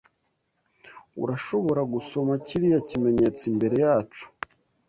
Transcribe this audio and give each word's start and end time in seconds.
Urashobora 1.23 1.81
gusoma 1.93 2.33
kiriya 2.45 2.79
kimenyetso 2.89 3.43
imbere 3.51 3.75
yacu? 3.85 4.23